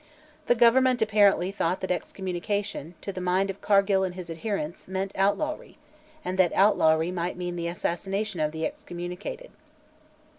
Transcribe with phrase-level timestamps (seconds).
[0.47, 5.11] The Government apparently thought that excommunication, to the mind of Cargill and his adherents, meant
[5.13, 5.77] outlawry,
[6.25, 9.51] and that outlawry might mean the assassination of the excommunicated.